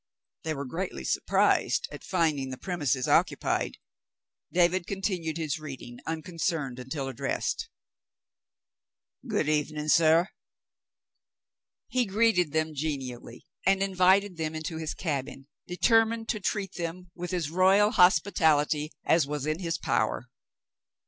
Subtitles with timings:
[0.43, 3.77] They were greatly surprised at finding the premises occupied.
[4.51, 7.69] David continued his reading, unconcerned until addressed.
[9.29, 10.25] "Good evenin*, suh."
[11.87, 17.31] He greeted them genially and invited them into his cabin, determined to treat them with
[17.31, 20.29] as royal hospitality as was in his power.